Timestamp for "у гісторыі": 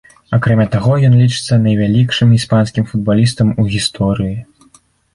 3.61-4.37